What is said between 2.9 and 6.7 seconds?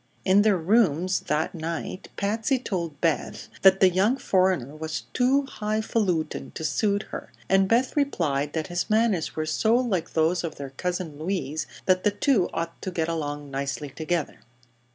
Beth that the young foreigner was "too highfalutin' to